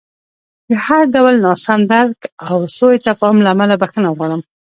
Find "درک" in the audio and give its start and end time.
1.91-2.19